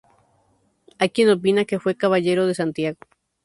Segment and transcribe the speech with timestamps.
[0.97, 2.97] Hay quien opina que fue caballero de Santiago.